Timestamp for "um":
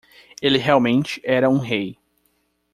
1.47-1.59